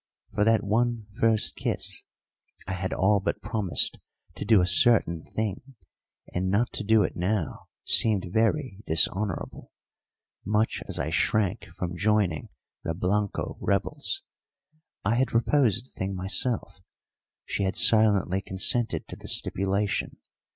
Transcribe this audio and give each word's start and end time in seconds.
For 0.33 0.43
that 0.43 0.63
one 0.63 1.05
first 1.19 1.55
kiss 1.55 2.01
I 2.65 2.71
had 2.73 2.91
all 2.91 3.19
but 3.19 3.39
promised 3.43 3.99
to 4.33 4.43
do 4.43 4.59
a 4.59 4.65
certain 4.65 5.23
thing, 5.23 5.75
and 6.33 6.49
not 6.49 6.71
to 6.73 6.83
do 6.83 7.03
it 7.03 7.15
now 7.15 7.67
seemed 7.85 8.33
very 8.33 8.81
dishonourable, 8.87 9.71
much 10.43 10.81
as 10.87 10.97
I 10.97 11.11
shrank 11.11 11.65
from 11.67 11.95
joining 11.95 12.49
the 12.81 12.95
Blanco 12.95 13.57
rebels. 13.61 14.23
I 15.05 15.13
had 15.17 15.27
proposed 15.27 15.85
the 15.85 15.91
thing 15.91 16.15
myself; 16.15 16.81
she 17.45 17.61
had 17.65 17.75
silently 17.75 18.41
consented 18.41 19.07
to 19.07 19.15
the 19.15 19.27
stipulation. 19.27 20.17